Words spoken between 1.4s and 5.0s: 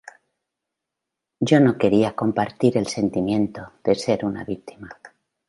no quería compartir el sentimiento de ser una víctima.